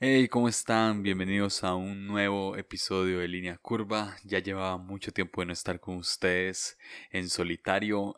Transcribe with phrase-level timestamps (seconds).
[0.00, 1.02] Hey, ¿cómo están?
[1.02, 4.14] Bienvenidos a un nuevo episodio de Línea Curva.
[4.22, 6.78] Ya llevaba mucho tiempo de no estar con ustedes
[7.10, 8.14] en solitario.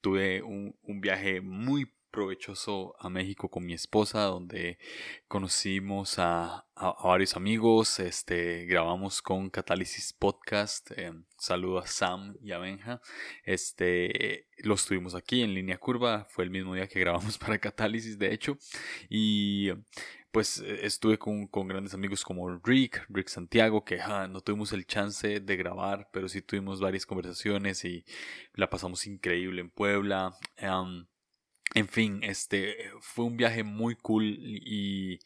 [0.00, 4.78] tuve un, viaje muy provechoso a México con mi esposa, donde
[5.28, 6.66] conocimos a,
[7.04, 13.00] varios amigos, este, grabamos con Catálisis Podcast, eh, saludo a Sam y a Benja,
[13.44, 18.18] este, los tuvimos aquí en línea curva, fue el mismo día que grabamos para Catálisis,
[18.18, 18.58] de hecho,
[19.08, 19.70] y
[20.36, 23.98] pues e, estuve con, grandes amigos como Rick, Rick Santiago, que
[24.28, 28.04] no tuvimos el chance de grabar, pero sí tuvimos varias conversaciones y
[28.52, 30.36] la pasamos increíble en Puebla.
[31.74, 35.20] en fin, este fue un viaje muy cool y,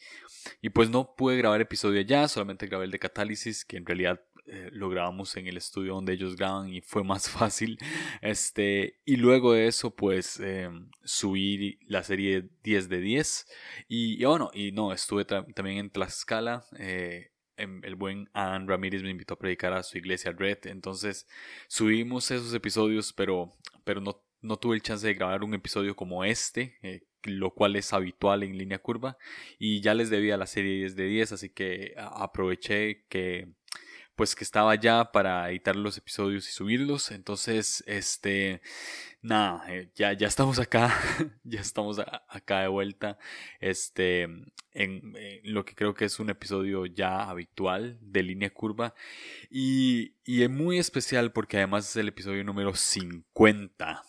[0.62, 4.22] y pues no pude grabar episodio allá, solamente grabé el de Catálisis, que en realidad
[4.52, 7.78] eh, lo grabamos en el estudio donde ellos graban y fue más fácil.
[8.20, 10.68] Este, y luego de eso, pues eh,
[11.04, 13.46] subí la serie 10 de 10.
[13.86, 16.64] Y, bueno, y no, estuve también en Tlaxcala.
[16.78, 20.66] Eh, el buen Ann Ramírez me invitó a predicar a su iglesia Red.
[20.66, 21.28] Entonces
[21.68, 23.52] subimos esos episodios, pero,
[23.84, 27.76] pero no, no tuve el chance de grabar un episodio como este, eh, lo cual
[27.76, 29.16] es habitual en línea curva.
[29.58, 33.48] Y ya les debía la serie 10 de 10, así que aproveché que
[34.16, 37.10] pues que estaba ya para editar los episodios y subirlos.
[37.10, 38.60] Entonces, este,
[39.22, 40.94] nada, eh, ya, ya estamos acá,
[41.44, 43.18] ya estamos acá de vuelta,
[43.60, 44.22] este,
[44.72, 48.94] en, lo que creo que es un episodio ya habitual de línea curva.
[49.50, 54.02] Y, y es muy especial porque además es el episodio número 50.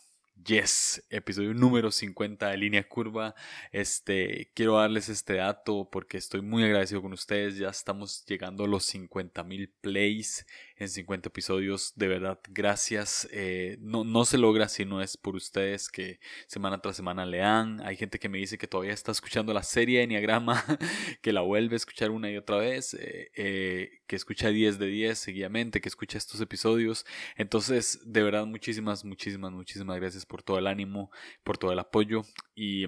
[0.45, 3.36] Yes, episodio número 50 de Línea Curva.
[3.72, 7.58] Este, quiero darles este dato porque estoy muy agradecido con ustedes.
[7.58, 10.48] Ya estamos llegando a los 50 mil plays
[10.81, 11.93] en 50 episodios.
[11.95, 13.27] De verdad, gracias.
[13.31, 17.81] Eh, no, no se logra si no es por ustedes que semana tras semana lean.
[17.81, 20.63] Hay gente que me dice que todavía está escuchando la serie de Enneagrama,
[21.21, 24.87] que la vuelve a escuchar una y otra vez, eh, eh, que escucha 10 de
[24.87, 27.05] 10 seguidamente, que escucha estos episodios.
[27.35, 31.11] Entonces, de verdad, muchísimas, muchísimas, muchísimas gracias por todo el ánimo,
[31.43, 32.23] por todo el apoyo
[32.55, 32.86] y...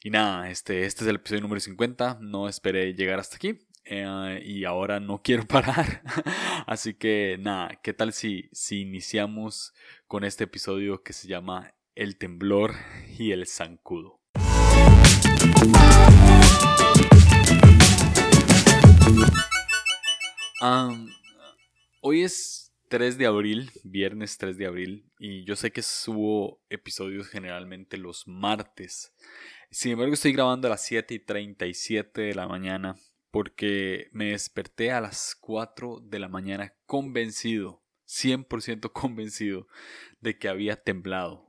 [0.00, 2.18] Y nada, este, este es el episodio número 50.
[2.20, 3.58] No esperé llegar hasta aquí.
[3.90, 6.02] Eh, y ahora no quiero parar.
[6.66, 9.72] Así que nada, ¿qué tal si, si iniciamos
[10.06, 12.74] con este episodio que se llama El temblor
[13.18, 14.20] y el zancudo?
[22.00, 27.28] hoy es 3 de abril, viernes 3 de abril, y yo sé que subo episodios
[27.28, 29.14] generalmente los martes.
[29.70, 32.96] Sin embargo, estoy grabando a las 7 y 37 de la mañana
[33.38, 39.68] porque me desperté a las 4 de la mañana convencido, 100% convencido
[40.20, 41.46] de que había temblado.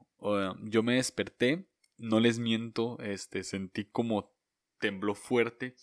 [0.66, 1.68] yo me desperté,
[1.98, 4.32] no les miento, este, sentí como
[4.78, 5.74] tembló fuerte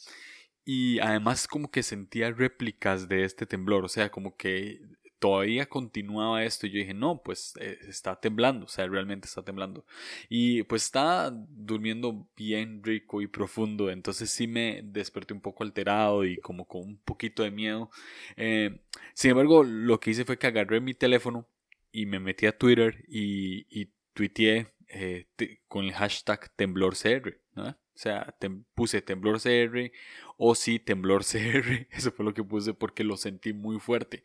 [0.65, 4.79] y además como que sentía réplicas de este temblor, o sea, como que
[5.27, 9.43] todavía continuaba esto y yo dije, no, pues eh, está temblando, o sea, realmente está
[9.43, 9.85] temblando.
[10.29, 16.25] Y pues está durmiendo bien rico y profundo, entonces sí me desperté un poco alterado
[16.25, 17.91] y como con un poquito de miedo.
[18.37, 18.79] Eh,
[19.15, 21.49] sin embargo, lo que hice fue que agarré mi teléfono
[21.91, 25.27] y me metí a Twitter y, y tuiteé eh,
[25.67, 27.77] con el hashtag temblorcr, ¿no?
[27.97, 28.37] O sea,
[28.75, 29.91] puse temblor CR
[30.37, 31.89] o sí temblor CR.
[31.91, 34.23] Eso fue lo que puse porque lo sentí muy fuerte.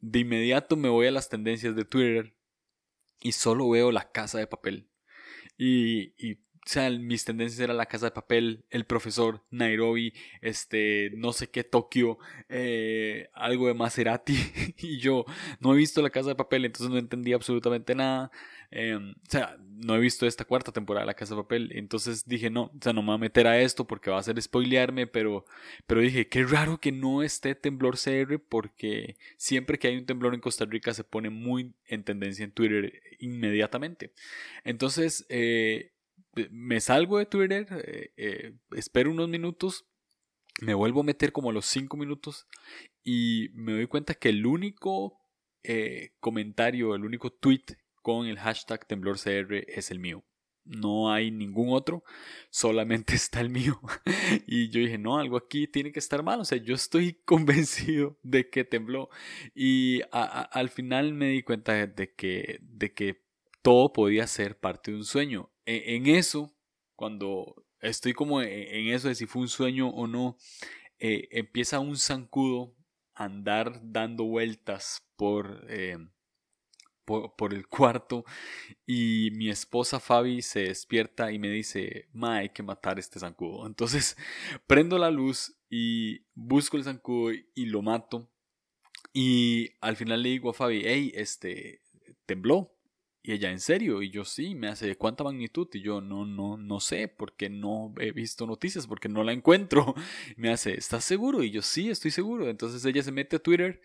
[0.00, 2.34] de inmediato me voy a las tendencias de Twitter
[3.20, 4.88] y solo veo la casa de papel.
[5.58, 11.12] Y, y o sea, mis tendencias eran la casa de papel, el profesor, Nairobi, este,
[11.14, 12.18] no sé qué, Tokio,
[12.48, 14.36] eh, algo de Maserati.
[14.78, 15.24] y yo
[15.60, 18.32] no he visto la casa de papel, entonces no entendí absolutamente nada.
[18.70, 21.70] Em, o sea, no he visto esta cuarta temporada de La Casa de Papel.
[21.74, 24.22] Entonces dije, no, o sea, no me voy a meter a esto porque va a
[24.22, 25.06] ser spoilearme.
[25.06, 25.44] Pero,
[25.86, 30.34] pero dije, qué raro que no esté temblor CR porque siempre que hay un temblor
[30.34, 34.12] en Costa Rica se pone muy en tendencia en Twitter inmediatamente.
[34.64, 35.92] Entonces, eh,
[36.50, 39.86] me salgo de Twitter, eh, eh, espero unos minutos.
[40.62, 42.46] Me vuelvo a meter como a los 5 minutos
[43.04, 45.20] y me doy cuenta que el único
[46.20, 47.64] comentario, el único tweet
[48.06, 50.24] con el hashtag temblorcr es el mío.
[50.62, 52.04] No hay ningún otro,
[52.50, 53.80] solamente está el mío.
[54.46, 56.38] y yo dije, no, algo aquí tiene que estar mal.
[56.38, 59.08] O sea, yo estoy convencido de que tembló.
[59.56, 63.24] Y al final me di cuenta de que, de que
[63.60, 65.50] todo podía ser parte de un sueño.
[65.64, 66.56] E, en, eso,
[66.94, 70.36] cuando estoy como e, en, eso de si fue un sueño o no,
[71.00, 72.76] eh, empieza un zancudo
[73.16, 75.98] andar dando vueltas por, eh,
[77.06, 78.24] por, el cuarto
[78.84, 83.66] y mi esposa Fabi se despierta y me dice, ma, hay que matar este zancudo.
[83.66, 84.16] Entonces
[84.66, 88.30] prendo la luz y busco el zancudo y lo mato.
[89.12, 91.80] Y al final le digo a Fabi, hey, este,
[92.26, 92.75] tembló.
[93.26, 94.02] Y ella, ¿en serio?
[94.02, 95.66] Y yo, sí, me hace, ¿de cuánta magnitud?
[95.72, 99.96] Y yo, no, no, no sé, porque no he visto noticias, porque no la encuentro.
[100.36, 101.42] me hace, ¿estás seguro?
[101.42, 102.48] Y yo, sí, estoy seguro.
[102.48, 103.82] Entonces ella se mete a Twitter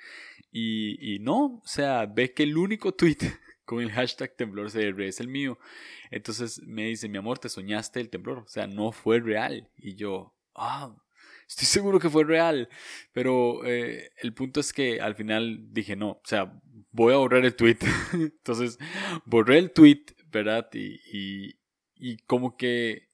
[0.52, 3.18] y, y no, o sea, ve que el único tweet
[3.66, 5.58] con el hashtag temblor CR es el mío.
[6.12, 8.38] Entonces me dice, mi amor, te soñaste el temblor.
[8.38, 9.68] O sea, no fue real.
[9.76, 10.96] Y yo, ah,
[11.48, 12.70] estoy seguro que fue real.
[13.12, 16.62] Pero eh, el punto es que al final dije, no, o sea,
[16.92, 17.78] voy a borrar el tweet.
[18.14, 18.78] Entonces,
[19.26, 20.70] borré el tweet, ¿verdad?
[20.74, 21.56] Y,
[21.96, 23.10] y, como que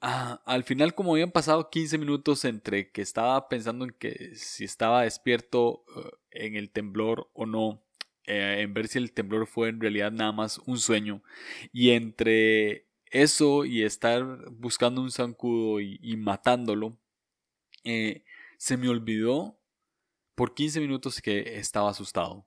[0.00, 4.64] ah, al final, como habían pasado 15 minutos entre que estaba pensando en que si
[4.64, 7.84] estaba despierto eh, en el temblor o no,
[8.26, 11.22] eh, en ver si el temblor fue en realidad nada más un sueño,
[11.72, 16.98] y entre eso y estar buscando un zancudo y, matándolo,
[17.84, 18.24] eh,
[18.58, 19.58] se me olvidó
[20.34, 22.46] por 15 minutos que estaba asustado.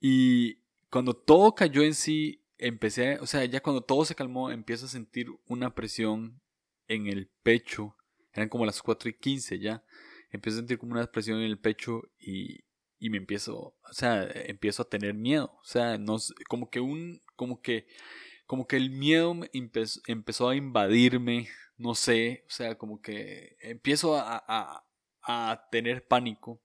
[0.00, 0.56] Y
[0.90, 4.88] cuando todo cayó en sí, empecé, o sea, ya cuando todo se calmó, empiezo a
[4.88, 6.40] sentir una presión
[6.88, 7.96] en el pecho.
[8.32, 9.84] Eran como las 4 y 15 ya.
[10.30, 12.60] Empiezo a sentir como una presión en el pecho y,
[12.98, 15.52] y me empiezo, o sea, empiezo a tener miedo.
[15.60, 16.18] O sea, no,
[16.48, 17.86] como que un, como que,
[18.46, 24.16] como que el miedo empezó, empezó a invadirme, no sé, o sea, como que empiezo
[24.16, 24.84] a, a,
[25.22, 26.60] a tener pánico.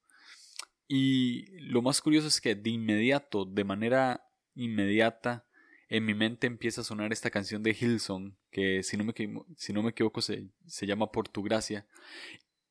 [0.87, 5.45] Y lo más curioso es que de inmediato, de manera inmediata,
[5.89, 9.13] en mi mente empieza a sonar esta canción de Hilson, que si no me,
[9.57, 11.87] si no me equivoco se, se llama Por tu gracia,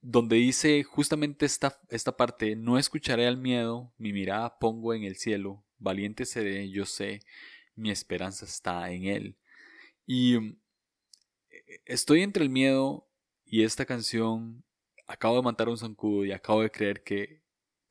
[0.01, 5.17] donde dice justamente esta, esta parte, no escucharé al miedo, mi mirada pongo en el
[5.17, 7.21] cielo, valiente seré, yo sé,
[7.75, 9.37] mi esperanza está en él.
[10.07, 10.59] Y mm,
[11.87, 13.09] estoy entre el miedo
[13.45, 14.65] y esta canción,
[15.07, 17.44] acabo de matar un zancudo y acabo de creer que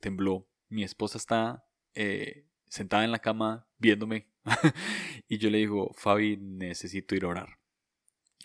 [0.04, 0.46] tembló.
[0.68, 1.64] Mi esposa está
[1.94, 4.28] eh, sentada en la cama viéndome
[5.28, 7.58] y yo le digo, Fabi, necesito ir a orar.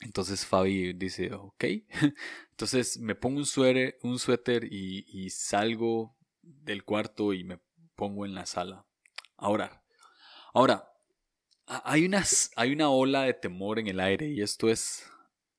[0.01, 1.65] Entonces Fabi dice, ok.
[2.51, 7.59] Entonces me pongo un suéter, un suéter y, salgo del cuarto y me
[7.95, 8.85] pongo en la sala
[9.35, 9.83] a orar.
[10.53, 10.89] Ahora,
[11.65, 12.09] hay,
[12.55, 15.05] hay una ola de temor en el aire y esto es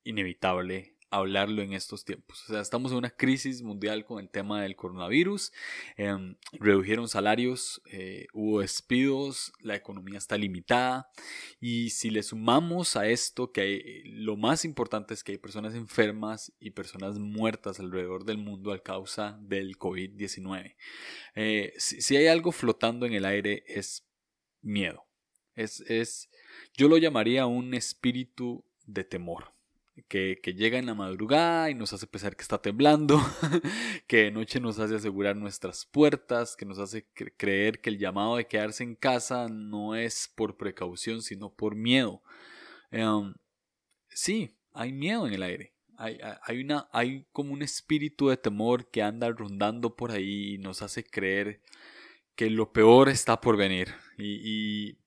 [0.02, 2.44] inevitable hablarlo en estos tiempos.
[2.44, 5.52] O sea, estamos en una crisis mundial con el tema del coronavirus.
[5.96, 11.10] Em, redujeron salarios, eh, hubo despidos, la economía está limitada.
[11.60, 16.52] Y si le sumamos a esto que lo más importante es que hay personas enfermas
[16.60, 20.76] y personas muertas alrededor del mundo a causa del COVID-19.
[21.34, 24.06] Eh, si, hay algo flotando en el aire es
[24.62, 25.04] miedo.
[25.56, 26.30] Es, es,
[26.74, 29.59] yo lo llamaría un espíritu de temor
[30.08, 33.18] que, llega en la madrugada y nos hace pensar que está temblando,
[34.06, 37.06] que de noche nos hace asegurar nuestras puertas, que nos hace
[37.36, 42.22] creer que el llamado de quedarse en casa no es por precaución, sino por miedo.
[42.90, 43.34] Em,
[44.08, 45.72] sí, hay miedo en el aire.
[45.96, 50.58] Hay, hay, una, hay como un espíritu de temor que anda rondando por ahí y
[50.58, 51.60] nos hace creer
[52.34, 53.88] que lo peor está por venir.
[54.16, 54.98] Y, y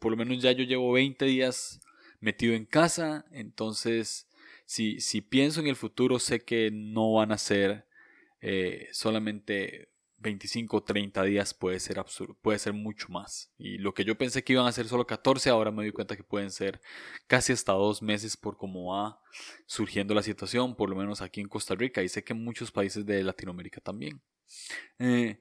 [0.00, 1.80] por lo menos ya yo llevo 20 días
[2.20, 4.26] metido en casa, entonces
[4.70, 7.88] si, si pienso en el futuro, sé que no van a ser
[8.40, 13.52] eh, solamente 25 o 30 días, puede ser absurdo, puede ser mucho más.
[13.58, 16.14] Y lo que yo pensé que iban a ser solo 14, ahora me doy cuenta
[16.14, 16.80] que pueden ser
[17.26, 19.20] casi hasta dos meses por cómo va
[19.66, 22.70] surgiendo la situación, por lo menos aquí en Costa Rica, y sé que en muchos
[22.70, 24.22] países de Latinoamérica también.
[25.00, 25.40] Eh,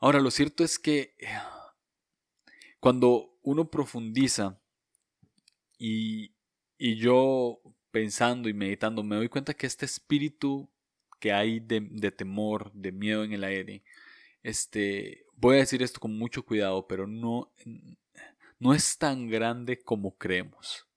[0.00, 1.28] ahora, lo cierto es que eh,
[2.80, 4.60] cuando uno profundiza
[5.78, 6.34] y,
[6.76, 7.60] y yo
[7.94, 10.68] pensando y meditando, me doy cuenta que este espíritu
[11.20, 13.84] que hay de, temor, de miedo en el aire,
[14.42, 17.52] este, voy a decir esto con mucho cuidado, pero no,
[18.58, 20.88] no es tan grande como creemos.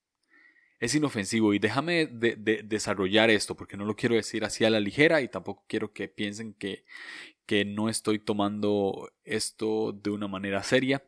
[0.79, 4.79] Es inofensivo y déjame de, desarrollar esto porque no lo quiero decir así a la
[4.79, 6.83] ligera y tampoco quiero que piensen que,
[7.45, 11.03] que no estoy tomando esto de una manera seria.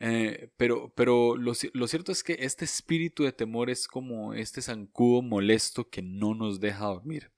[0.00, 5.22] Eh, pero pero lo, cierto es que este espíritu de temor es como este zancudo
[5.22, 7.30] molesto que no nos deja dormir.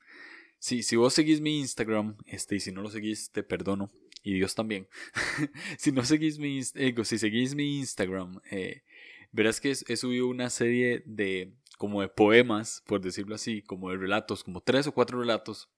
[0.58, 3.90] Si, si vos seguís mi Instagram, este, y si no lo seguís, te perdono.
[4.22, 4.86] Y Dios también.
[5.78, 8.82] si no seguís mi, eh, si seguís mi Instagram, eh,
[9.32, 13.96] verás que he subido una serie de como de poemas, por decirlo así, como de
[13.96, 15.68] relatos, como tres o cuatro relatos,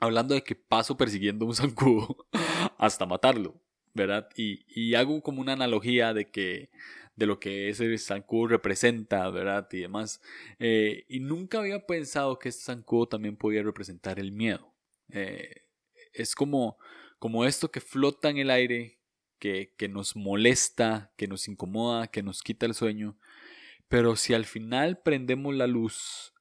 [0.00, 2.26] hablando de que paso persiguiendo un zancudo
[2.78, 3.60] hasta matarlo.
[3.98, 4.28] ¿Verdad?
[4.36, 6.70] Y, y hago como una analogía de que
[7.18, 9.68] de lo que ese zancudo representa, ¿verdad?
[9.72, 10.22] Y demás.
[10.60, 14.72] Eh, y nunca había pensado que este zancudo también podía representar el miedo.
[15.10, 15.64] Eh,
[16.12, 16.78] es como,
[17.18, 19.00] como esto que flota en el aire,
[19.40, 23.18] que, que nos molesta, que nos incomoda, que nos quita el sueño.
[23.88, 26.32] Pero si al final prendemos la luz,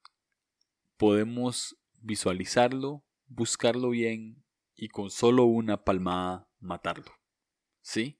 [0.97, 4.43] podemos visualizarlo, buscarlo bien
[4.75, 7.16] y con solo una palmada matarlo.
[7.87, 8.19] ¿Sí?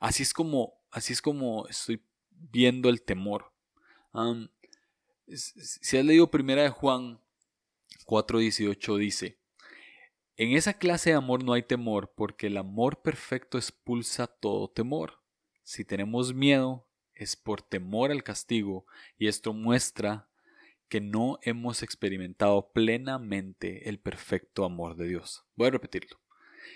[0.00, 3.54] Así es como así es como estoy viendo el temor.
[5.26, 7.18] si has leído primera de Juan
[8.04, 9.38] 4:18 dice,
[10.36, 15.22] en esa clase de amor no hay temor porque el amor perfecto expulsa todo temor.
[15.62, 18.84] Si tenemos miedo es por temor al castigo
[19.16, 20.28] y esto muestra
[20.90, 25.46] que no hemos experimentado plenamente el perfecto amor de Dios.
[25.56, 26.27] Voy a repetirlo.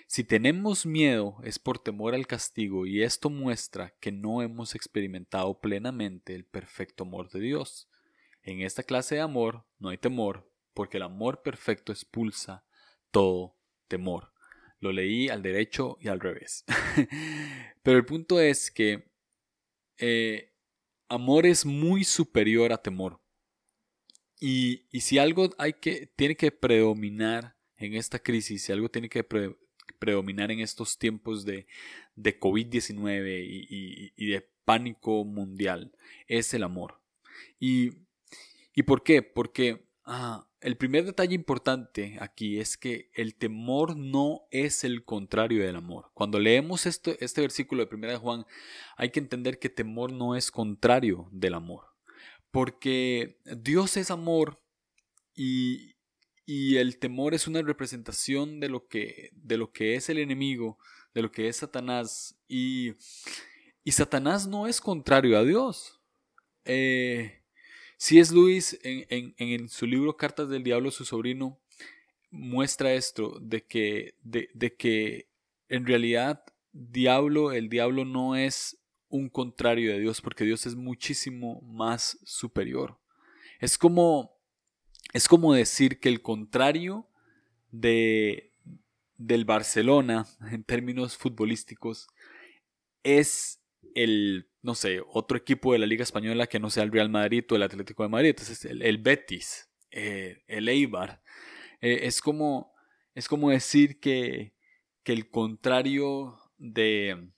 [0.07, 5.59] Si tenemos miedo es por temor al castigo y esto muestra que no hemos experimentado
[5.59, 7.89] plenamente el perfecto amor de Dios.
[8.41, 12.65] En esta clase de amor no hay temor, porque el amor perfecto expulsa
[13.11, 13.57] todo
[13.87, 14.33] temor.
[14.79, 16.65] Lo leí al derecho y al revés.
[17.83, 19.11] Pero el punto es que
[19.97, 20.53] eh,
[21.07, 23.21] amor es muy superior a temor.
[24.45, 29.23] Y, si algo hay que, tiene que predominar en esta crisis, si algo tiene que
[30.03, 31.65] predominar en estos tiempos de,
[32.17, 35.93] de COVID-19 y, de pánico mundial
[36.27, 36.99] es el amor.
[37.57, 37.91] ¿Y,
[38.75, 39.21] y por qué?
[39.21, 45.63] Porque ah, el primer detalle importante aquí es que el temor no es el contrario
[45.63, 46.11] del amor.
[46.13, 48.45] Cuando leemos esto, este versículo de 1 de Juan,
[48.97, 51.85] hay que entender que temor no es contrario del amor.
[52.51, 54.61] Porque Dios es amor
[55.33, 55.92] y,
[56.45, 60.77] y el temor es una representación de lo que, de lo que es el enemigo,
[61.13, 62.37] de lo que es Satanás.
[62.47, 62.93] Y,
[63.83, 66.01] y Satanás no es contrario a Dios.
[66.65, 67.41] Eh,
[67.97, 71.59] si es Luis en, en, su libro Cartas del Diablo, su sobrino,
[72.29, 75.29] muestra esto, de que, de, de que
[75.69, 81.61] en realidad diablo, el diablo no es un contrario de Dios, porque Dios es muchísimo
[81.61, 82.97] más superior.
[83.59, 84.32] Es como
[85.13, 87.07] es como decir que el contrario
[87.71, 88.51] de,
[89.15, 92.07] del Barcelona en términos futbolísticos
[93.03, 93.61] es
[93.95, 97.45] el, no sé, otro equipo de la Liga Española que no sea el Real Madrid
[97.51, 98.29] o el Atlético de Madrid.
[98.29, 101.21] Entonces, el, el Betis, eh, el Eibar.
[101.79, 102.73] Eh, es, como,
[103.13, 104.55] es como decir que,
[105.03, 107.29] que el contrario de,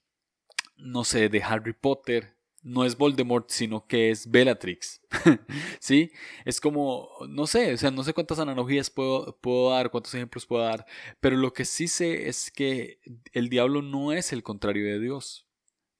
[0.77, 2.34] no sé, de Harry Potter
[2.65, 5.01] no es Voldemort, sino que es Bellatrix.
[5.79, 6.11] ¿Sí?
[6.45, 10.47] Es como, no sé, o sea, no sé cuántas analogías puedo, puedo dar, cuántos ejemplos
[10.47, 10.85] puedo dar,
[11.19, 12.99] pero lo que sí sé es que
[13.33, 15.45] el diablo no es el contrario de Dios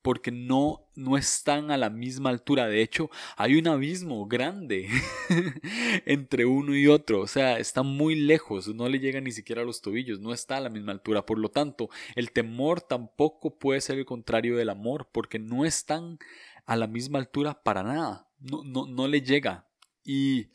[0.05, 2.67] porque no, no están a la misma altura.
[2.67, 4.87] De hecho, hay un abismo grande
[6.05, 7.21] entre uno y otro.
[7.21, 10.57] O sea, están muy lejos, no le llegan ni siquiera a los tobillos, no está
[10.57, 11.25] a la misma altura.
[11.25, 16.19] Por lo tanto, el temor tampoco puede ser el contrario del amor, porque no están
[16.65, 18.29] a la misma altura para nada.
[18.39, 19.67] No, no, no le llega.
[20.03, 20.49] Y,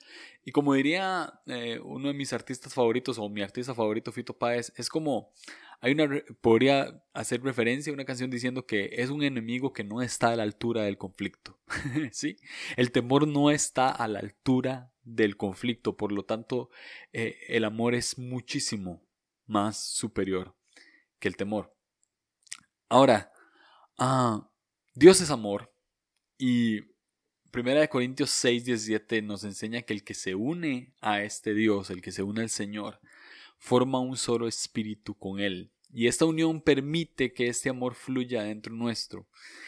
[0.45, 4.73] y como diría eh, uno de mis artistas favoritos, o mi artista favorito, Fito Páez,
[4.77, 5.33] es como,
[5.81, 6.09] hay una,
[6.41, 10.37] podría hacer referencia a una canción diciendo que es un enemigo que no está a
[10.37, 11.59] la altura del conflicto.
[12.13, 12.37] ¿Sí?
[12.77, 16.71] El temor no está a la altura del conflicto, por lo tanto,
[17.13, 19.03] eh, el amor es muchísimo
[19.47, 20.55] más superior
[21.19, 21.75] que el temor.
[22.89, 23.33] Ahora,
[23.99, 24.49] ah,
[24.95, 25.70] Dios es amor
[26.41, 26.81] y
[27.51, 31.91] Primera de Corintios 6, 17 nos enseña que el que se une a este Dios,
[31.91, 33.01] el que se une al Señor,
[33.59, 35.73] forma un solo espíritu con Él.
[35.93, 39.27] Y esta unión permite que este amor fluya dentro nuestro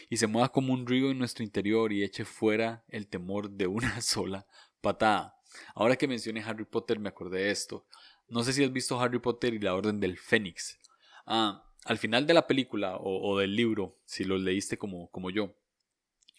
[0.09, 3.67] y se mueva como un río en nuestro interior y eche fuera el temor de
[3.67, 4.47] una sola
[4.81, 5.35] patada.
[5.75, 7.85] Ahora que mencioné Harry Potter me acordé de esto.
[8.29, 10.79] No sé si has visto Harry Potter y la Orden del Fénix.
[11.27, 15.57] Ah, al final de la película o, del libro, si lo leíste como, como yo,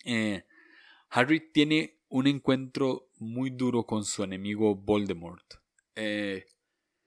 [0.04, 0.46] eh,
[1.10, 5.56] Harry tiene un encuentro muy duro con su enemigo Voldemort.
[5.96, 6.46] Eh,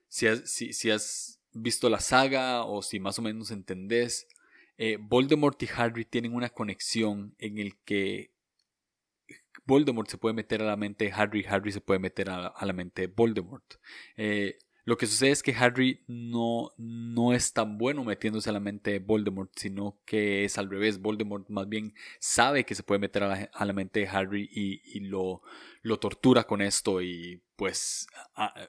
[0.09, 4.27] si, has, visto la saga o si más o menos entendés,
[4.79, 8.33] eh, Voldemort y Harry tienen una conexión en el que
[9.65, 12.73] Voldemort se puede meter a la mente de Harry, Harry se puede meter a, la
[12.73, 13.81] mente de Voldemort.
[14.87, 18.93] Lo que sucede es que Harry no, no es tan bueno metiéndose a la mente
[18.93, 21.01] de Voldemort, sino que es al revés.
[21.01, 25.43] Voldemort más bien sabe que se puede meter a la, mente de Harry y, lo,
[25.83, 28.07] lo, tortura con esto y pues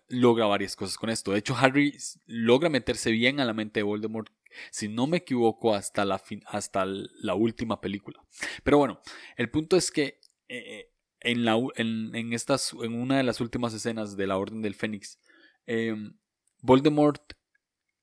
[0.08, 1.32] logra varias cosas con esto.
[1.32, 1.96] De hecho, Harry
[2.26, 4.32] logra meterse bien a la mente de Voldemort
[4.72, 8.20] si no me equivoco, hasta la, hasta la última película.
[8.64, 9.02] Pero bueno,
[9.36, 14.18] el punto es que eh, en, la, en, estas, en una de las últimas escenas
[14.18, 15.20] de la Orden del Fénix,
[15.68, 16.18] em,
[16.62, 17.34] Voldemort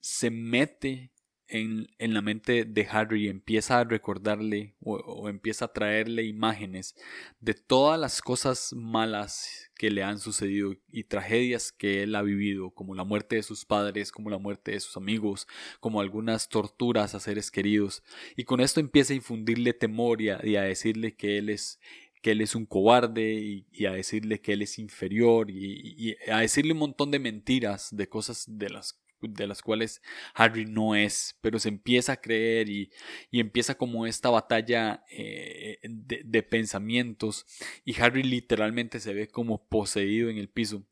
[0.00, 1.14] se mete
[1.49, 6.94] en, la mente de Harry y empieza a recordarle o, empieza a traerle imágenes
[7.40, 12.71] de todas las cosas malas que le han sucedido y tragedias que él ha vivido,
[12.71, 15.47] como la muerte de sus padres, como la muerte de sus amigos,
[15.80, 18.02] como algunas torturas a seres queridos.
[18.37, 21.78] Y con esto empieza a infundirle temor y a, decirle que él es
[22.25, 26.40] que él es un cobarde y, a decirle que él es inferior y, y, a
[26.40, 30.00] decirle un montón de mentiras, de cosas de las de las cuales
[30.35, 32.90] Harry no es, pero se empieza a creer y,
[33.31, 37.45] empieza como esta batalla eh, de, pensamientos
[37.85, 40.83] y Harry literalmente se ve como poseído en el piso.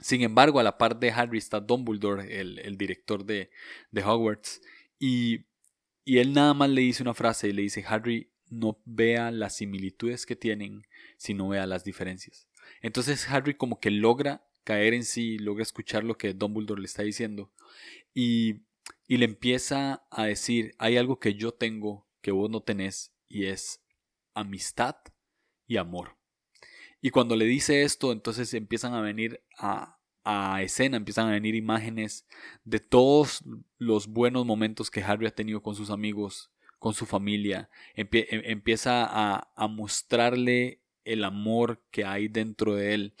[0.00, 3.50] Sin embargo, a la par de Harry está Dumbledore, el, el director de,
[3.90, 4.62] de Hogwarts,
[4.98, 5.44] y,
[6.06, 9.56] y él nada más le dice una frase y le dice, Harry, no vea las
[9.56, 12.48] similitudes que tienen, sino vea las diferencias.
[12.80, 17.02] Entonces Harry como que logra caer en sí, logra escuchar lo que Dumbledore le está
[17.02, 17.52] diciendo
[18.14, 18.62] y,
[19.06, 23.46] y le empieza a decir, hay algo que yo tengo que vos no tenés y
[23.46, 23.82] es
[24.32, 24.96] amistad
[25.66, 26.16] y amor.
[27.00, 31.54] Y cuando le dice esto, entonces empiezan a venir a, a escena, empiezan a venir
[31.54, 32.26] imágenes
[32.64, 33.44] de todos
[33.76, 37.70] los buenos momentos que Harry ha tenido con sus amigos, con su familia.
[37.94, 43.14] Em, empieza a, a mostrarle el amor que hay dentro de él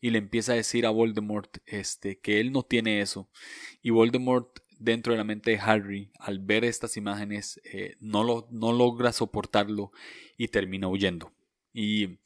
[0.00, 3.30] y le empieza a decir a Voldemort este, que él no tiene eso.
[3.82, 8.48] Y Voldemort dentro de la mente de Harry, al ver estas imágenes, eh, no, lo,
[8.50, 9.92] no logra soportarlo
[10.36, 11.32] y termina huyendo.
[11.72, 12.18] Y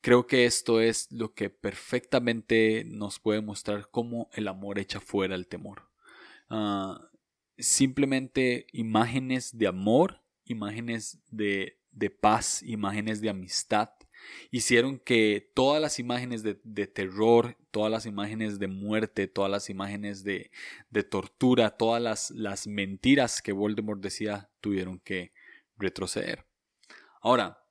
[0.00, 5.36] creo que esto es lo que perfectamente nos puede mostrar cómo el amor echa fuera
[5.36, 5.88] el temor.
[6.50, 7.08] Ah,
[7.58, 13.90] simplemente imágenes de amor, imágenes de, de paz, imágenes de amistad,
[14.50, 20.24] hicieron que todas las imágenes de, terror, todas las imágenes de muerte, todas las imágenes
[20.24, 20.50] de,
[20.90, 25.32] de tortura, todas las, las mentiras que Voldemort decía tuvieron que
[25.76, 26.46] retroceder.
[27.20, 27.64] Ahora,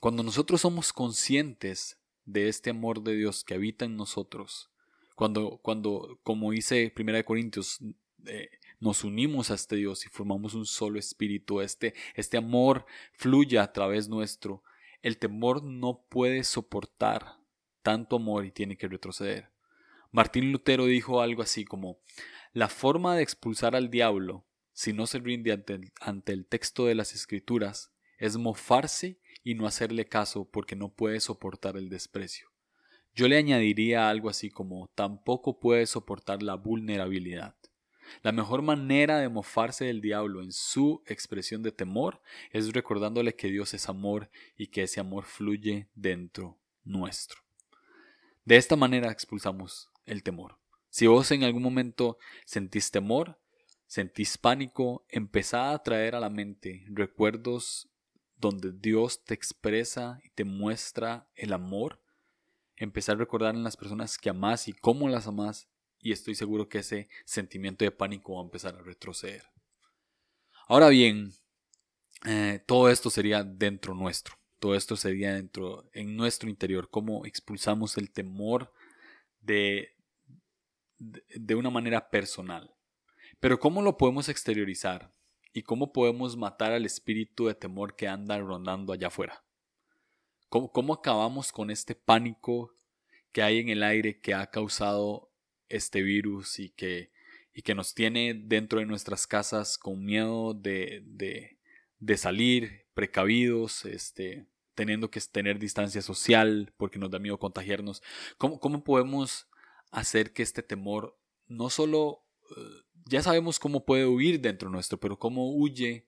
[0.00, 4.70] cuando nosotros somos conscientes de este amor de Dios que habita en nosotros,
[5.14, 7.78] cuando, cuando como dice 1 Corintios,
[8.26, 13.58] eh, nos unimos a este Dios y formamos un solo espíritu, este, este amor fluye
[13.58, 14.62] a través nuestro,
[15.02, 17.38] el temor no puede soportar
[17.82, 19.50] tanto amor y tiene que retroceder.
[20.10, 21.98] Martín Lutero dijo algo así como,
[22.52, 25.52] la forma de expulsar al diablo, si no se rinde
[26.00, 31.20] ante el, texto de las escrituras, es mofarse y no hacerle caso porque no puede
[31.20, 32.50] soportar el desprecio.
[33.14, 37.56] Yo le añadiría algo así como tampoco puede soportar la vulnerabilidad.
[38.22, 43.48] La mejor manera de mofarse del diablo en su expresión de temor es recordándole que
[43.48, 47.40] Dios es amor y que ese amor fluye dentro nuestro.
[48.44, 50.58] De esta manera expulsamos el temor.
[50.88, 53.38] Si vos en algún momento sentís temor,
[53.86, 57.88] sentís pánico, empezá a traer a la mente recuerdos
[58.38, 62.00] donde Dios te expresa y te muestra el amor.
[62.76, 65.68] Empezar a recordar en las personas que amás y cómo las amás
[66.00, 69.44] y estoy seguro que ese sentimiento de pánico va a empezar a retroceder.
[70.68, 71.32] Ahora bien,
[72.24, 77.96] eh, todo esto sería dentro nuestro, todo esto sería dentro, en nuestro interior, cómo expulsamos
[77.98, 78.72] el temor
[79.40, 79.94] de,
[80.98, 82.74] de, una manera personal.
[83.38, 85.12] Pero ¿cómo lo podemos exteriorizar?
[85.52, 89.44] ¿Y cómo podemos matar al espíritu de temor que anda rondando allá afuera?
[90.48, 92.74] ¿Cómo, ¿Cómo, acabamos con este pánico
[93.32, 95.30] que hay en el aire que ha causado
[95.68, 97.10] este virus y que,
[97.52, 101.02] y que nos tiene dentro de nuestras casas con miedo de,
[101.98, 108.02] de, salir, precavidos, este, teniendo que tener distancia social porque nos da miedo contagiarnos.
[108.38, 109.48] ¿Cómo, cómo podemos
[109.90, 112.24] hacer que este temor no solo,
[112.56, 116.06] eh, ya sabemos cómo puede huir dentro nuestro, pero cómo huye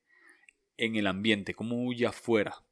[0.77, 2.65] en el ambiente, cómo huye afuera,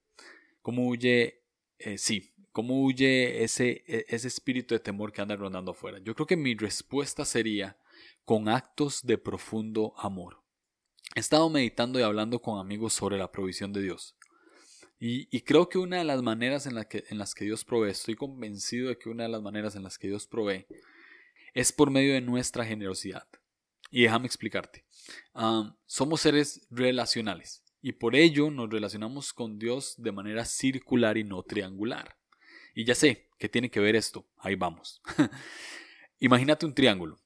[0.63, 1.43] cómo huye,
[1.79, 5.99] eh, sí, ¿Cómo huye ese, e, ese espíritu de temor que anda rondando afuera?
[6.03, 7.77] Yo creo que mi respuesta sería
[8.25, 10.43] con actos de profundo amor.
[11.15, 14.17] He estado meditando y hablando con amigos sobre la provisión de Dios.
[14.99, 17.91] Y, creo que una de las maneras en, la que, en las que Dios provee,
[17.91, 20.65] estoy convencido de que una de las maneras en las que Dios provee
[21.53, 23.29] es por medio de nuestra generosidad.
[23.91, 24.87] Y déjame explicarte.
[25.85, 31.43] somos seres relacionales y por ello nos relacionamos con Dios de manera circular y no
[31.43, 32.17] triangular.
[32.77, 34.29] Y ya sé que tiene que ver esto.
[34.37, 35.01] Ahí vamos.
[36.19, 37.19] Imagínate un triángulo.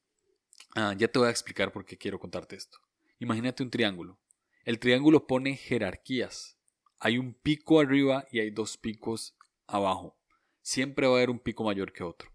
[0.76, 2.78] Ah, ya te voy a explicar por qué quiero contarte esto.
[3.18, 4.20] Imagínate un triángulo.
[4.64, 6.56] El triángulo pone jerarquías.
[7.00, 9.36] Hay un pico arriba y hay dos picos
[9.66, 10.16] abajo.
[10.62, 12.30] Siempre va a haber un pico mayor que otro.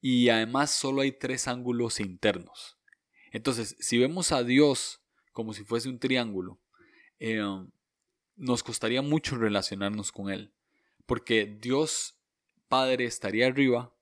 [0.00, 2.78] Y además solo hay tres ángulos internos.
[3.32, 6.60] Entonces, si vemos a Dios como si fuese un triángulo,
[7.18, 7.42] eh,
[8.36, 10.54] nos costaría mucho relacionarnos con Él.
[11.06, 12.21] Porque Dios
[12.72, 13.94] Padre estaría arriba,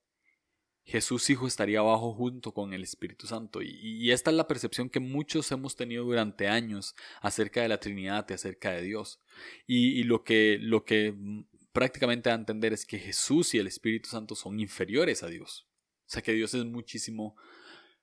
[0.85, 3.63] Jesús Hijo estaría abajo junto con el Espíritu Santo.
[3.63, 8.25] Y, esta es la percepción que muchos hemos tenido durante años acerca de la Trinidad
[8.29, 9.19] y acerca de Dios.
[9.67, 11.17] Y, lo, que, lo que
[11.73, 15.67] prácticamente da a entender es que Jesús y el Espíritu Santo son inferiores a Dios.
[16.07, 17.35] O sea que Dios es muchísimo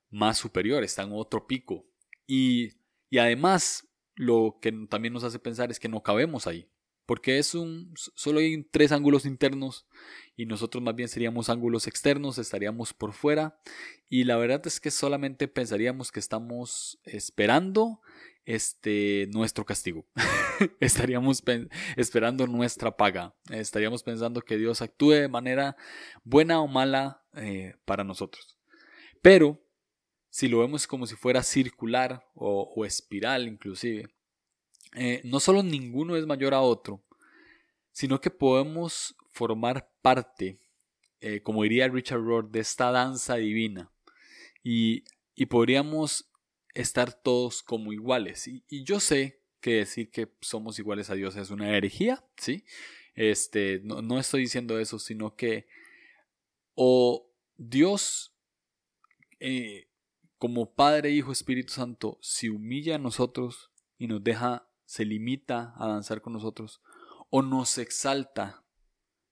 [0.09, 1.85] más superior, está en otro pico.
[2.25, 2.73] Y,
[3.09, 6.69] y además, lo que también nos hace pensar es que no cabemos ahí
[7.07, 9.87] porque es un solo hay tres ángulos internos
[10.35, 13.57] y nosotros más bien seríamos ángulos externos, estaríamos por fuera
[14.09, 18.01] y la verdad es que solamente pensaríamos que estamos esperando
[18.45, 20.05] este nuestro castigo.
[20.81, 21.41] estaríamos
[21.95, 23.33] esperando nuestra paga.
[23.49, 25.77] Estaríamos pensando que Dios actúe de manera
[26.25, 28.57] buena o mala eh, para nosotros.
[29.21, 29.63] Pero
[30.29, 34.09] si lo vemos como si fuera circular o espiral inclusive,
[34.95, 37.03] eh, no solo ninguno es mayor a otro,
[37.91, 40.59] sino que podemos formar parte,
[41.19, 43.91] eh, como diría Richard Rohr, de esta danza divina.
[44.63, 45.03] Y,
[45.49, 46.29] podríamos
[46.73, 48.47] estar todos como iguales.
[48.47, 52.63] Y, yo sé que decir que somos iguales a Dios es una herejía, ¿sí?
[53.15, 55.67] Este, no, estoy diciendo eso, sino que
[56.75, 58.35] o Dios
[59.39, 59.87] eh,
[60.37, 65.87] como Padre, Hijo, Espíritu Santo, se humilla a nosotros y nos deja se limita a
[65.87, 66.81] danzar con nosotros
[67.29, 68.63] o nos exalta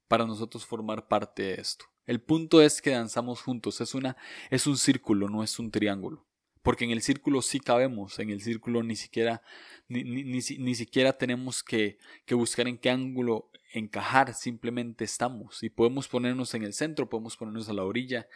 [0.08, 1.86] para nosotros formar parte de esto.
[2.06, 4.18] El punto es que danzamos juntos, es, una,
[4.52, 6.28] es un círculo, no es un triángulo.
[6.62, 9.42] Porque en el círculo sí cabemos, en el círculo ni siquiera,
[9.88, 16.54] ni, siquiera tenemos que, que buscar en qué ángulo encajar, simplemente estamos y podemos ponernos
[16.54, 18.28] en el centro, podemos ponernos a la orilla.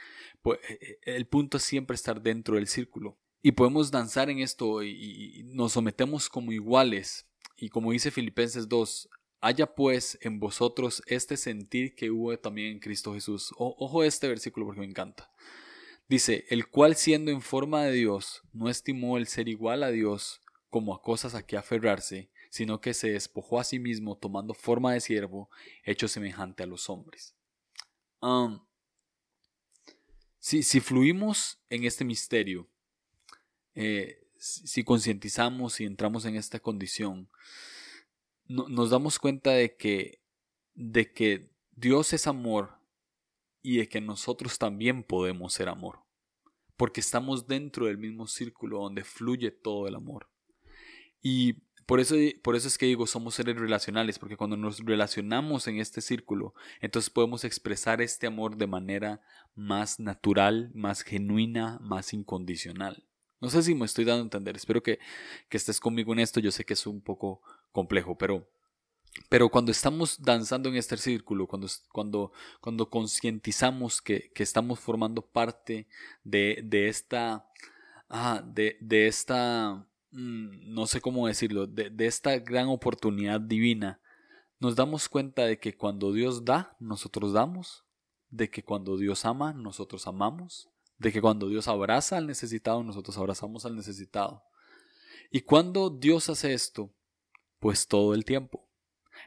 [0.41, 0.59] Pues,
[1.01, 5.73] el punto es siempre estar dentro del círculo y podemos danzar en esto y, nos
[5.73, 7.27] sometemos como iguales.
[7.55, 9.09] Y como dice Filipenses 2,
[9.41, 13.53] haya pues en vosotros este sentir que hubo también en Cristo Jesús.
[13.57, 15.31] ojo este versículo porque me encanta.
[16.07, 20.41] Dice, el cual siendo en forma de Dios, no estimó el ser igual a Dios
[20.69, 24.93] como a cosas a que aferrarse, sino que se despojó a sí mismo tomando forma
[24.93, 25.49] de siervo,
[25.83, 27.35] hecho semejante a los hombres.
[30.39, 32.67] si, si fluimos en este misterio,
[33.81, 37.29] eh, si concientizamos y entramos en esta condición,
[38.45, 40.19] nos damos cuenta de que,
[40.75, 42.77] de que Dios es amor
[43.61, 45.99] y de que nosotros también podemos ser amor,
[46.75, 50.29] porque estamos dentro del mismo círculo donde fluye todo el amor.
[51.21, 51.53] Y
[51.85, 55.79] por eso, por eso es que digo, somos seres relacionales, porque cuando nos relacionamos en
[55.79, 59.21] este círculo, entonces podemos expresar este amor de manera
[59.55, 63.05] más natural, más genuina, más incondicional.
[63.41, 64.99] No sé si me estoy dando a entender, espero que,
[65.49, 68.47] estés conmigo en esto, yo sé que es un poco complejo, pero,
[69.29, 75.87] pero cuando estamos danzando en este círculo, cuando, cuando, cuando concientizamos que, estamos formando parte
[76.23, 77.45] de, de esta,
[78.09, 84.01] ah, de, de, esta, mm, no sé cómo decirlo, de, de esta gran oportunidad divina,
[84.59, 87.85] nos damos cuenta de que cuando Dios da, nosotros damos,
[88.29, 93.17] de que cuando Dios ama, nosotros amamos, de que cuando Dios abraza al necesitado, nosotros
[93.17, 94.43] abrazamos al necesitado.
[95.31, 96.93] Y cuando Dios hace esto,
[97.59, 98.69] pues todo el tiempo.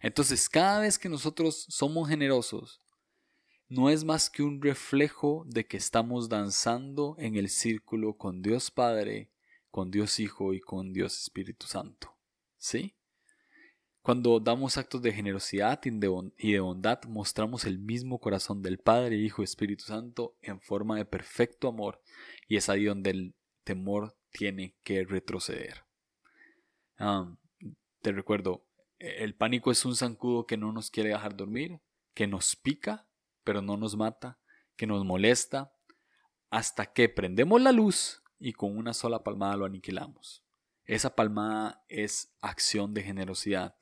[0.02, 2.82] Entonces, cada vez que nosotros somos generosos,
[3.68, 8.70] no es más que un reflejo de que estamos danzando en el círculo con Dios
[8.70, 9.32] Padre,
[9.70, 12.14] con Dios Hijo y con Dios Espíritu Santo.
[12.58, 12.96] ¿Sí?
[14.02, 15.90] Cuando damos actos de generosidad y
[16.52, 21.04] de bondad, mostramos el mismo corazón del Padre, Hijo y Espíritu Santo en forma de
[21.04, 22.02] perfecto amor,
[22.48, 25.84] y es ahí donde el temor tiene que retroceder.
[28.00, 28.66] te recuerdo,
[28.98, 31.80] e, el pánico es un zancudo que no nos quiere dejar dormir,
[32.12, 33.06] que nos pica,
[33.44, 34.40] pero no nos mata,
[34.74, 35.72] que nos molesta,
[36.50, 40.42] hasta que prendemos la luz y con una sola palmada lo aniquilamos.
[40.84, 43.76] Esa palmada es acción de generosidad.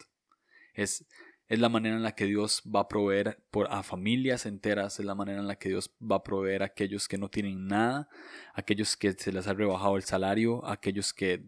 [0.75, 1.07] Es,
[1.51, 5.05] es la manera en la que Dios va a proveer por, a familias enteras, es
[5.05, 8.09] la manera en la que Dios va a proveer a aquellos que no tienen nada,
[8.55, 11.43] aquellos que se les ha rebajado el salario, aquellos que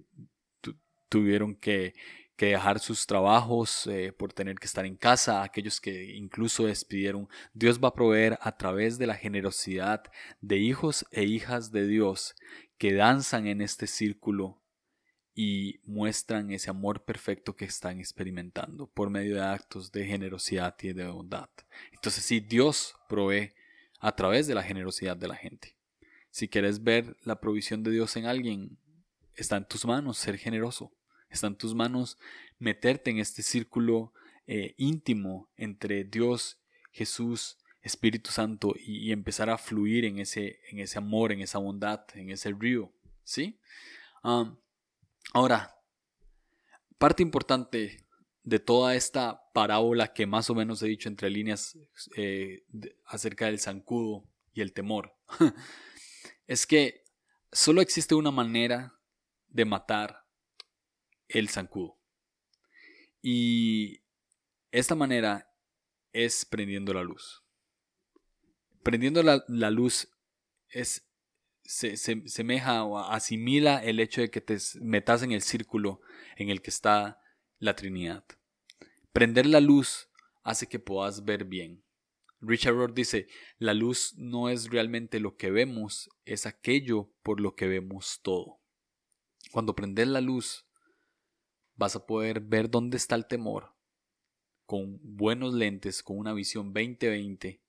[1.09, 1.95] tuvieron que,
[2.35, 7.29] que, dejar sus trabajos eh, por tener que estar en casa, aquellos que incluso despidieron.
[7.55, 10.03] Dios va a proveer a través de la generosidad
[10.41, 12.35] de hijos e hijas de Dios
[12.77, 14.62] que danzan en este círculo
[15.35, 20.93] y muestran ese amor perfecto que están experimentando por medio de actos de generosidad y
[20.93, 21.49] de bondad.
[21.93, 23.53] Entonces sí, Dios provee
[24.01, 25.77] a través de la generosidad de la gente.
[26.31, 28.79] Si quieres ver la provisión de Dios en alguien,
[29.35, 30.93] está en tus manos ser generoso.
[31.31, 32.19] Está en tus manos
[32.59, 34.13] meterte en este círculo
[34.47, 36.59] eh, íntimo entre Dios,
[36.91, 42.05] Jesús, Espíritu Santo y, empezar a fluir en ese, en ese amor, en esa bondad,
[42.15, 42.93] en ese río.
[43.25, 43.59] ¿Sí?
[45.33, 45.77] Ahora,
[46.99, 48.07] parte importante
[48.45, 51.79] de toda esta parábola que más o menos he dicho entre líneas
[52.17, 52.65] eh,
[53.07, 55.15] acerca del zancudo y el temor,
[56.47, 57.05] es que
[57.53, 58.99] solo existe una manera
[59.49, 60.27] de matar
[61.29, 61.99] el zancudo.
[63.21, 64.03] Y
[64.71, 65.49] esta manera
[66.13, 67.45] es prendiendo la luz.
[68.83, 70.09] Prendiendo la, luz
[70.69, 71.09] es,
[71.65, 76.01] se, se, semeja o asimila el hecho de que te metas en el círculo
[76.37, 77.21] en el que está
[77.59, 78.25] la Trinidad.
[79.13, 80.09] Prender la luz
[80.43, 81.85] hace que puedas ver bien.
[82.41, 87.55] Richard Rohr dice, la luz no es realmente lo que vemos, es aquello por lo
[87.55, 88.59] que vemos todo.
[89.53, 90.67] Cuando prendes la luz,
[91.77, 93.75] vas a poder ver dónde está el temor
[94.67, 97.61] con buenos lentes, con una visión 2020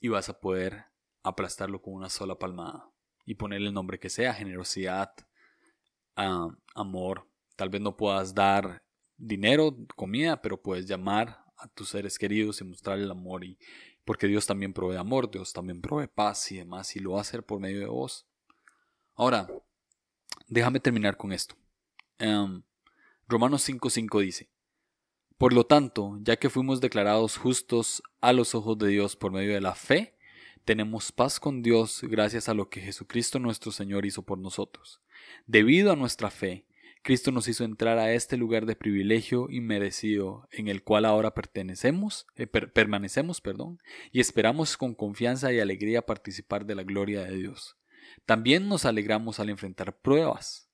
[0.00, 0.86] y vas a poder
[1.22, 2.89] aplastarlo con una sola palmada
[3.30, 5.12] y ponerle el nombre que sea, generosidad,
[6.74, 7.28] amor.
[7.54, 8.82] Tal vez no puedas dar
[9.16, 13.56] dinero, comida, pero puedes llamar a tus seres queridos y mostrarle el amor y
[14.04, 17.20] porque Dios también provee amor, Dios también provee paz y demás y lo va a
[17.20, 18.26] hacer por medio de vos.
[19.14, 19.46] Ahora,
[20.48, 21.54] déjame terminar con esto.
[22.18, 22.64] Um,
[23.28, 24.50] Romanos 5:5 dice,
[25.38, 29.54] Por lo tanto, ya que fuimos declarados justos a los ojos de Dios por medio
[29.54, 30.18] de la fe,
[30.64, 35.00] tenemos paz con Dios gracias a lo que Jesucristo nuestro Señor hizo por nosotros.
[35.46, 36.66] Debido a nuestra fe,
[37.02, 42.26] Cristo nos hizo entrar a este lugar de privilegio inmerecido en el cual ahora pertenecemos,
[42.36, 43.78] eh, permanecemos, perdón,
[44.12, 47.78] y esperamos con confianza y alegría participar de la gloria de Dios.
[48.26, 50.70] También nos alegramos al enfrentar pruebas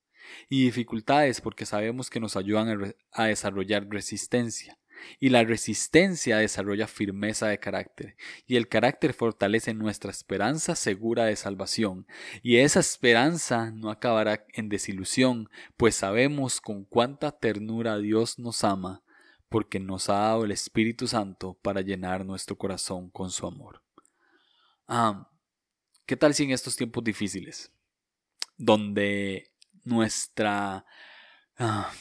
[0.49, 4.79] y dificultades porque sabemos que nos ayudan a, desarrollar resistencia.
[5.21, 11.37] Y la resistencia desarrolla firmeza de carácter, y el carácter fortalece nuestra esperanza segura de
[11.37, 12.07] salvación,
[12.43, 19.03] y esa esperanza no acabará en desilusión, pues sabemos con cuánta ternura Dios nos ama,
[19.49, 23.83] porque nos ha dado el Espíritu Santo para llenar nuestro corazón con su amor.
[24.89, 25.31] Ah,
[26.05, 27.73] ¿Qué tal si en estos tiempos difíciles,
[28.57, 29.51] donde
[29.85, 30.85] nuestra,
[31.59, 31.93] ah,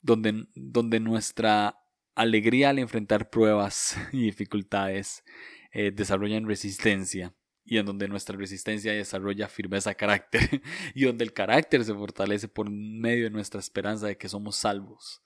[0.00, 1.81] donde, donde nuestra
[2.14, 5.24] alegría al enfrentar pruebas y dificultades
[5.72, 10.62] eh, desarrollan resistencia y en donde nuestra resistencia desarrolla firmeza carácter
[10.94, 15.22] y donde el carácter se fortalece por medio de nuestra esperanza de que somos salvos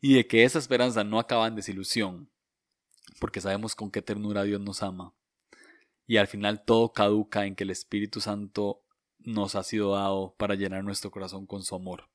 [0.00, 2.30] y de que esa esperanza no acaba en desilusión
[3.20, 5.14] porque sabemos con qué ternura Dios nos ama
[6.06, 8.82] y al final todo caduca en que el Espíritu Santo
[9.18, 12.08] nos ha sido dado para llenar nuestro corazón con su amor.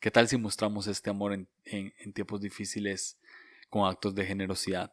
[0.00, 1.48] ¿Qué tal si mostramos este amor en,
[2.12, 3.18] tiempos difíciles
[3.70, 4.92] con actos de generosidad?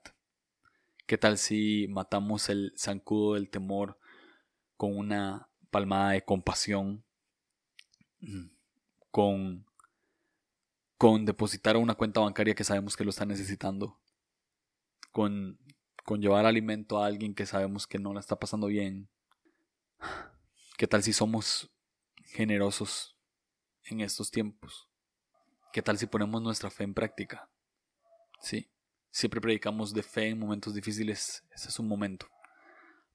[1.06, 3.98] ¿Qué tal si matamos el zancudo del temor
[4.78, 7.04] con una palmada de compasión?
[9.12, 9.66] Con,
[10.98, 14.00] con depositar una cuenta bancaria que sabemos que lo está necesitando.
[15.12, 15.58] Con,
[16.06, 19.10] con llevar alimento a alguien que sabemos que no la está pasando bien.
[20.78, 21.72] ¿Qué tal si somos
[22.26, 23.18] generosos
[23.86, 24.88] en estos tiempos?
[25.74, 27.50] ¿Qué tal si ponemos nuestra fe en práctica?
[28.40, 28.70] Sí,
[29.12, 31.44] siempre predicamos de fe en momentos difíciles.
[31.54, 32.28] Ese es un momento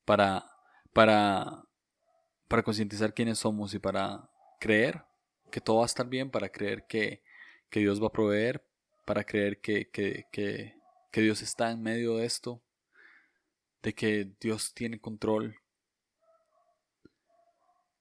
[0.04, 0.44] para,
[0.92, 1.64] para,
[2.48, 4.28] para concientizar quiénes somos y para
[4.60, 5.04] creer
[5.50, 7.22] que todo va a estar bien, para creer que,
[7.70, 8.64] que Dios va a proveer,
[9.04, 10.76] para creer que, que, que,
[11.10, 12.62] que Dios está en medio de esto,
[13.82, 15.62] de que Dios tiene control,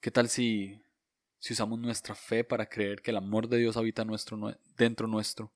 [0.02, 0.82] ¿Qué tal si,
[1.38, 5.54] si usamos nuestra fe para creer que el amor de Dios habita nuestro, dentro nuestro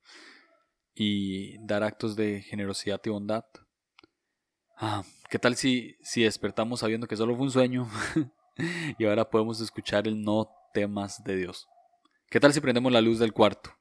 [0.95, 3.45] y dar actos de generosidad y bondad?
[4.77, 7.89] Ah, ¿Qué tal si, si despertamos sabiendo que solo fue un sueño
[8.97, 11.67] y ahora podemos escuchar el no temas de Dios?
[12.29, 13.71] ¿Qué tal si prendemos la luz del cuarto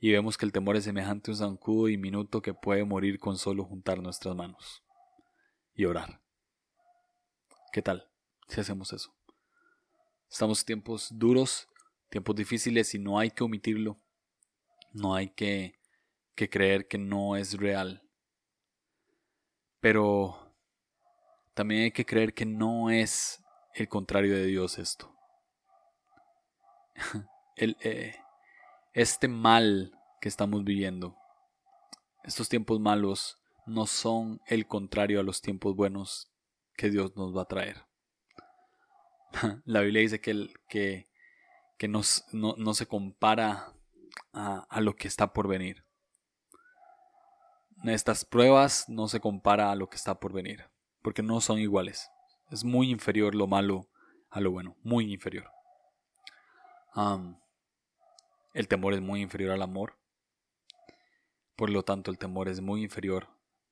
[0.00, 3.38] y vemos que el temor es semejante a un zancudo diminuto que puede morir con
[3.38, 4.82] solo juntar nuestras manos
[5.74, 6.20] y orar?
[7.72, 8.08] ¿Qué tal
[8.48, 9.14] si hacemos eso?
[10.30, 11.68] Estamos en tiempos duros,
[12.08, 14.00] tiempos difíciles y no hay que omitirlo.
[14.92, 15.80] No hay que,
[16.34, 18.02] que creer que no es real.
[19.80, 20.54] Pero
[21.54, 23.42] también hay que creer que no es
[23.74, 25.14] el contrario de Dios esto.
[27.56, 28.16] el, eh,
[28.92, 31.16] este mal que estamos viviendo,
[32.22, 36.30] estos tiempos malos, no son el contrario a los tiempos buenos
[36.76, 37.84] que Dios nos va a traer.
[39.64, 41.08] La Biblia dice que, que,
[41.78, 43.74] que no, no, se compara
[44.32, 45.83] a, a lo que está por venir.
[47.84, 50.64] Estas pruebas no se compara a lo que está por venir,
[51.02, 52.10] porque no son iguales.
[52.50, 53.90] Es muy inferior lo malo
[54.30, 55.50] a lo bueno, muy inferior.
[58.54, 59.98] el temor es muy inferior al amor.
[61.56, 63.28] Por lo tanto, el temor es muy inferior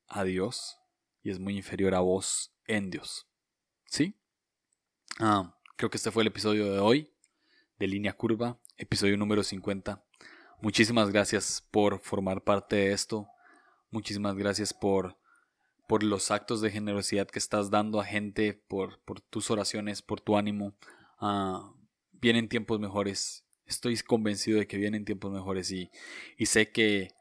[0.07, 0.79] a Dios
[1.23, 3.27] y es muy inferior a vos en Dios.
[3.85, 4.15] ¿Sí?
[5.75, 7.13] creo que este fue el episodio de hoy
[7.77, 10.03] de Línea Curva, episodio número 50.
[10.61, 13.27] Muchísimas gracias por formar parte de esto.
[13.93, 15.19] Muchísimas gracias por,
[15.87, 20.19] por los actos de generosidad que estás dando a gente, por, por tus oraciones, por
[20.19, 20.73] tu ánimo.
[21.19, 21.71] Ah,
[22.11, 23.45] vienen tiempos mejores.
[23.67, 25.91] Estoy convencido de que vienen tiempos mejores y,
[26.39, 27.11] y sé que,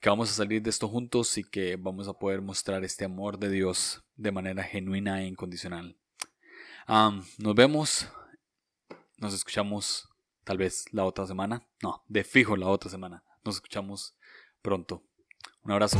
[0.00, 3.38] que vamos a salir de esto juntos y que vamos a poder mostrar este amor
[3.38, 5.96] de Dios de manera genuina e incondicional.
[6.86, 8.06] Ah, nos vemos,
[9.16, 10.10] nos escuchamos
[10.44, 11.66] tal vez la otra semana.
[11.82, 13.24] No, de fijo la otra semana.
[13.46, 14.14] Nos escuchamos
[14.60, 15.08] pronto.
[15.68, 15.98] Un abrazo.